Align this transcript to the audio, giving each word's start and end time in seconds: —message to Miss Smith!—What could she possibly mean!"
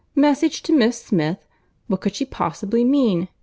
—message 0.15 0.63
to 0.63 0.73
Miss 0.73 0.99
Smith!—What 1.03 2.01
could 2.01 2.15
she 2.15 2.25
possibly 2.25 2.83
mean!" 2.83 3.27